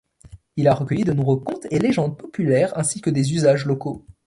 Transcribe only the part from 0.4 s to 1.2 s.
Il a recueilli de